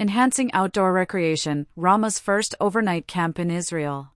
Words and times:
Enhancing 0.00 0.52
Outdoor 0.52 0.92
Recreation, 0.92 1.66
Ramah's 1.76 2.20
first 2.20 2.54
overnight 2.60 3.08
camp 3.08 3.36
in 3.36 3.50
Israel. 3.50 4.12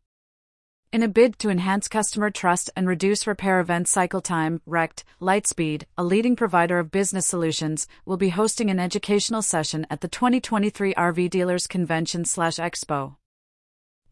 In 0.92 1.02
a 1.02 1.08
bid 1.08 1.40
to 1.40 1.50
enhance 1.50 1.88
customer 1.88 2.30
trust 2.30 2.70
and 2.76 2.86
reduce 2.86 3.26
repair 3.26 3.58
event 3.58 3.88
cycle 3.88 4.20
time, 4.20 4.62
RECT, 4.64 5.02
Lightspeed, 5.20 5.82
a 5.98 6.04
leading 6.04 6.36
provider 6.36 6.78
of 6.78 6.92
business 6.92 7.26
solutions, 7.26 7.88
will 8.06 8.16
be 8.16 8.28
hosting 8.28 8.70
an 8.70 8.78
educational 8.78 9.42
session 9.42 9.84
at 9.90 10.02
the 10.02 10.06
2023 10.06 10.94
RV 10.94 11.28
Dealers 11.30 11.66
Convention 11.66 12.22
Expo. 12.22 13.16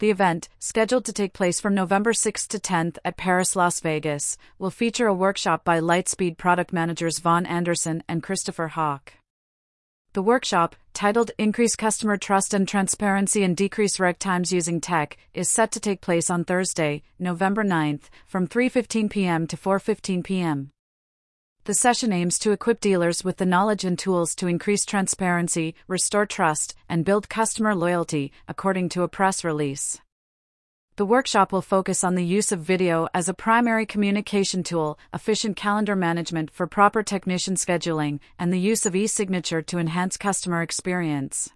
The 0.00 0.10
event, 0.10 0.48
scheduled 0.58 1.04
to 1.04 1.12
take 1.12 1.34
place 1.34 1.60
from 1.60 1.76
November 1.76 2.12
6 2.12 2.48
to 2.48 2.58
10th 2.58 2.98
at 3.04 3.16
Paris 3.16 3.54
Las 3.54 3.78
Vegas, 3.78 4.36
will 4.58 4.70
feature 4.70 5.06
a 5.06 5.14
workshop 5.14 5.64
by 5.64 5.78
Lightspeed 5.78 6.36
product 6.36 6.72
managers 6.72 7.20
Vaughn 7.20 7.46
Anderson 7.46 8.02
and 8.08 8.24
Christopher 8.24 8.68
Hawk. 8.68 9.12
The 10.12 10.22
workshop, 10.22 10.74
titled 10.92 11.30
Increase 11.38 11.76
Customer 11.76 12.16
Trust 12.16 12.52
and 12.52 12.66
Transparency 12.66 13.44
and 13.44 13.56
Decrease 13.56 14.00
Rec 14.00 14.18
Times 14.18 14.52
Using 14.52 14.80
Tech, 14.80 15.16
is 15.34 15.48
set 15.48 15.70
to 15.70 15.78
take 15.78 16.00
place 16.00 16.28
on 16.28 16.42
Thursday, 16.42 17.04
November 17.20 17.62
9th, 17.62 18.08
from 18.26 18.48
3:15 18.48 19.08
p.m. 19.08 19.46
to 19.46 19.56
4:15 19.56 20.24
p.m. 20.24 20.72
The 21.62 21.74
session 21.74 22.12
aims 22.12 22.40
to 22.40 22.50
equip 22.50 22.80
dealers 22.80 23.22
with 23.22 23.36
the 23.36 23.46
knowledge 23.46 23.84
and 23.84 23.96
tools 23.96 24.34
to 24.34 24.48
increase 24.48 24.84
transparency, 24.84 25.76
restore 25.86 26.26
trust, 26.26 26.74
and 26.88 27.04
build 27.04 27.28
customer 27.28 27.76
loyalty, 27.76 28.32
according 28.48 28.88
to 28.88 29.04
a 29.04 29.08
press 29.08 29.44
release. 29.44 30.00
The 30.96 31.06
workshop 31.06 31.52
will 31.52 31.62
focus 31.62 32.04
on 32.04 32.14
the 32.14 32.24
use 32.24 32.52
of 32.52 32.60
video 32.60 33.08
as 33.14 33.28
a 33.28 33.34
primary 33.34 33.86
communication 33.86 34.62
tool, 34.62 34.98
efficient 35.14 35.56
calendar 35.56 35.96
management 35.96 36.50
for 36.50 36.66
proper 36.66 37.02
technician 37.02 37.54
scheduling, 37.54 38.20
and 38.38 38.52
the 38.52 38.60
use 38.60 38.84
of 38.84 38.94
e 38.94 39.06
signature 39.06 39.62
to 39.62 39.78
enhance 39.78 40.16
customer 40.16 40.62
experience. 40.62 41.50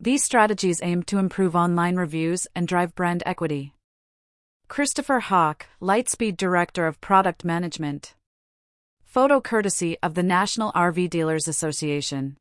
These 0.00 0.24
strategies 0.24 0.80
aim 0.82 1.02
to 1.04 1.18
improve 1.18 1.56
online 1.56 1.96
reviews 1.96 2.46
and 2.54 2.66
drive 2.66 2.94
brand 2.94 3.22
equity. 3.26 3.74
Christopher 4.68 5.20
Hawk, 5.20 5.66
Lightspeed 5.80 6.36
Director 6.36 6.86
of 6.86 7.00
Product 7.00 7.44
Management. 7.44 8.14
Photo 9.02 9.40
courtesy 9.40 9.96
of 10.02 10.14
the 10.14 10.22
National 10.22 10.70
RV 10.72 11.10
Dealers 11.10 11.48
Association. 11.48 12.36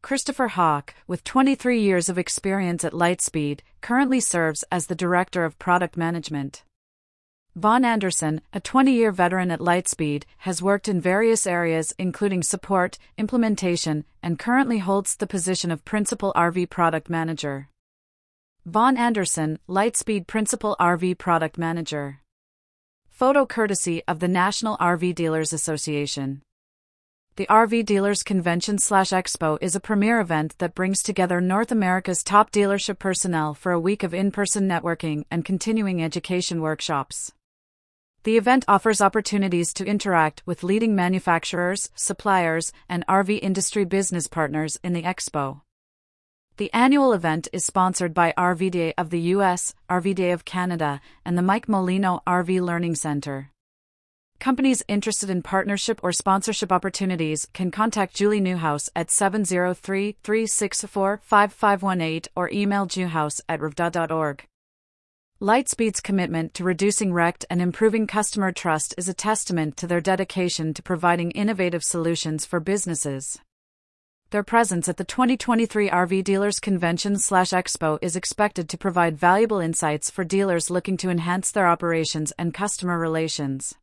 Christopher 0.00 0.48
Hawk, 0.48 0.94
with 1.06 1.24
23 1.24 1.80
years 1.80 2.08
of 2.08 2.18
experience 2.18 2.84
at 2.84 2.92
Lightspeed, 2.92 3.60
currently 3.80 4.20
serves 4.20 4.64
as 4.70 4.86
the 4.86 4.94
Director 4.94 5.44
of 5.44 5.58
Product 5.58 5.96
Management. 5.96 6.62
Vaughn 7.56 7.84
Anderson, 7.84 8.40
a 8.52 8.60
20 8.60 8.92
year 8.92 9.10
veteran 9.10 9.50
at 9.50 9.58
Lightspeed, 9.58 10.22
has 10.38 10.62
worked 10.62 10.86
in 10.86 11.00
various 11.00 11.46
areas 11.46 11.92
including 11.98 12.44
support, 12.44 12.98
implementation, 13.16 14.04
and 14.22 14.38
currently 14.38 14.78
holds 14.78 15.16
the 15.16 15.26
position 15.26 15.72
of 15.72 15.84
Principal 15.84 16.32
RV 16.36 16.70
Product 16.70 17.10
Manager. 17.10 17.68
Vaughn 18.64 18.96
Anderson, 18.96 19.58
Lightspeed 19.68 20.28
Principal 20.28 20.76
RV 20.78 21.18
Product 21.18 21.58
Manager. 21.58 22.20
Photo 23.08 23.44
courtesy 23.44 24.04
of 24.06 24.20
the 24.20 24.28
National 24.28 24.76
RV 24.76 25.16
Dealers 25.16 25.52
Association. 25.52 26.42
The 27.38 27.46
RV 27.46 27.86
Dealers 27.86 28.24
Convention 28.24 28.78
slash 28.78 29.10
Expo 29.10 29.58
is 29.60 29.76
a 29.76 29.80
premier 29.80 30.18
event 30.18 30.58
that 30.58 30.74
brings 30.74 31.04
together 31.04 31.40
North 31.40 31.70
America's 31.70 32.24
top 32.24 32.50
dealership 32.50 32.98
personnel 32.98 33.54
for 33.54 33.70
a 33.70 33.78
week 33.78 34.02
of 34.02 34.12
in 34.12 34.32
person 34.32 34.68
networking 34.68 35.24
and 35.30 35.44
continuing 35.44 36.02
education 36.02 36.60
workshops. 36.60 37.32
The 38.24 38.36
event 38.36 38.64
offers 38.66 39.00
opportunities 39.00 39.72
to 39.74 39.86
interact 39.86 40.42
with 40.46 40.64
leading 40.64 40.96
manufacturers, 40.96 41.90
suppliers, 41.94 42.72
and 42.88 43.06
RV 43.06 43.38
industry 43.40 43.84
business 43.84 44.26
partners 44.26 44.76
in 44.82 44.92
the 44.92 45.04
expo. 45.04 45.60
The 46.56 46.74
annual 46.74 47.12
event 47.12 47.46
is 47.52 47.64
sponsored 47.64 48.14
by 48.14 48.34
RVDA 48.36 48.94
of 48.98 49.10
the 49.10 49.20
US, 49.36 49.76
RVDA 49.88 50.32
of 50.32 50.44
Canada, 50.44 51.00
and 51.24 51.38
the 51.38 51.42
Mike 51.42 51.68
Molino 51.68 52.20
RV 52.26 52.60
Learning 52.60 52.96
Center. 52.96 53.52
Companies 54.40 54.84
interested 54.86 55.30
in 55.30 55.42
partnership 55.42 55.98
or 56.04 56.12
sponsorship 56.12 56.70
opportunities 56.70 57.48
can 57.52 57.72
contact 57.72 58.14
Julie 58.14 58.40
Newhouse 58.40 58.88
at 58.94 59.10
703 59.10 60.16
364 60.22 61.20
5518 61.24 62.32
or 62.36 62.48
email 62.50 62.86
newhouse 62.96 63.40
at 63.48 63.58
rvda.org. 63.58 64.44
Lightspeed's 65.40 66.00
commitment 66.00 66.54
to 66.54 66.62
reducing 66.62 67.12
RECT 67.12 67.46
and 67.50 67.60
improving 67.60 68.06
customer 68.06 68.52
trust 68.52 68.94
is 68.96 69.08
a 69.08 69.14
testament 69.14 69.76
to 69.76 69.88
their 69.88 70.00
dedication 70.00 70.72
to 70.72 70.82
providing 70.84 71.32
innovative 71.32 71.82
solutions 71.82 72.44
for 72.44 72.60
businesses. 72.60 73.40
Their 74.30 74.44
presence 74.44 74.88
at 74.88 74.98
the 74.98 75.04
2023 75.04 75.90
RV 75.90 76.22
Dealers 76.22 76.60
Convention 76.60 77.18
slash 77.18 77.50
Expo 77.50 77.98
is 78.02 78.14
expected 78.14 78.68
to 78.68 78.78
provide 78.78 79.18
valuable 79.18 79.58
insights 79.58 80.10
for 80.10 80.22
dealers 80.22 80.70
looking 80.70 80.96
to 80.98 81.10
enhance 81.10 81.50
their 81.50 81.66
operations 81.66 82.32
and 82.38 82.54
customer 82.54 82.98
relations 82.98 83.76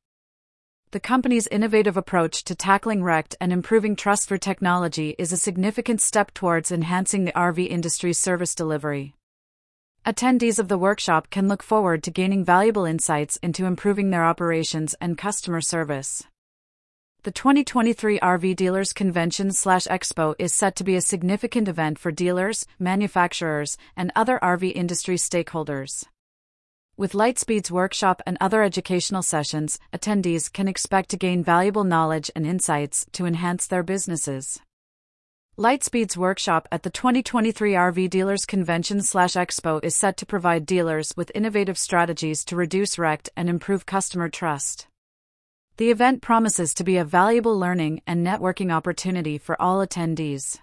the 0.92 1.00
company's 1.00 1.48
innovative 1.48 1.98
approach 1.98 2.44
to 2.46 2.56
tackling 2.56 3.04
RECT 3.04 3.36
and 3.42 3.52
improving 3.52 3.96
trust 3.96 4.28
for 4.30 4.38
technology 4.38 5.16
is 5.18 5.32
a 5.32 5.38
significant 5.38 6.02
step 6.02 6.34
towards 6.34 6.72
enhancing 6.72 7.26
the 7.26 7.32
RV 7.34 7.68
industry's 7.70 8.20
service 8.20 8.56
delivery. 8.56 9.14
Attendees 10.06 10.60
of 10.60 10.68
the 10.68 10.78
workshop 10.78 11.30
can 11.30 11.48
look 11.48 11.64
forward 11.64 12.04
to 12.04 12.12
gaining 12.12 12.46
valuable 12.46 12.86
insights 12.86 13.38
into 13.38 13.66
improving 13.66 14.12
their 14.12 14.24
operations 14.24 14.96
and 15.02 15.18
customer 15.18 15.62
service. 15.62 16.24
The 17.24 17.32
2023 17.32 18.20
RV 18.20 18.56
Dealers 18.56 18.94
Convention 18.94 19.52
slash 19.52 19.88
Expo 19.88 20.36
is 20.38 20.54
set 20.54 20.76
to 20.76 20.84
be 20.84 20.96
a 20.96 21.02
significant 21.02 21.68
event 21.68 21.98
for 21.98 22.12
dealers, 22.12 22.68
manufacturers, 22.78 23.80
and 23.98 24.12
other 24.16 24.38
RV 24.44 24.72
industry 24.76 25.16
stakeholders. 25.16 26.06
With 26.98 27.12
Lightspeed's 27.12 27.70
workshop 27.70 28.22
and 28.26 28.38
other 28.40 28.64
educational 28.64 29.22
sessions, 29.22 29.80
attendees 29.92 30.52
can 30.52 30.70
expect 30.70 31.10
to 31.10 31.18
gain 31.18 31.44
valuable 31.44 31.84
knowledge 31.84 32.32
and 32.34 32.48
insights 32.48 33.06
to 33.12 33.26
enhance 33.26 33.68
their 33.68 33.84
businesses. 33.84 34.62
Lightspeed's 35.58 36.16
workshop 36.16 36.70
at 36.72 36.84
the 36.84 36.90
2023 36.90 37.74
RV 37.74 38.10
Dealers 38.10 38.46
Convention 38.46 39.00
Expo 39.00 39.84
is 39.84 39.94
set 39.94 40.16
to 40.16 40.26
provide 40.26 40.66
dealers 40.66 41.12
with 41.18 41.34
innovative 41.36 41.78
strategies 41.78 42.46
to 42.46 42.56
reduce 42.56 42.98
RECT 42.98 43.28
and 43.36 43.50
improve 43.50 43.86
customer 43.86 44.30
trust. 44.30 44.88
The 45.76 45.92
event 45.92 46.22
promises 46.22 46.74
to 46.76 46.86
be 46.86 46.96
a 46.96 47.04
valuable 47.04 47.60
learning 47.60 48.04
and 48.08 48.26
networking 48.26 48.72
opportunity 48.72 49.38
for 49.38 49.62
all 49.62 49.86
attendees. 49.86 50.60